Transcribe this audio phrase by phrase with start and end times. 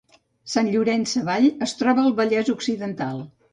[0.53, 3.25] Sant Llorenç Savall es troba al Vallès Occidental